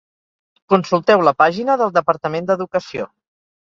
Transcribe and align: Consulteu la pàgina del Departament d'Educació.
Consulteu 0.73 1.23
la 1.29 1.35
pàgina 1.43 1.79
del 1.85 1.95
Departament 2.01 2.53
d'Educació. 2.53 3.11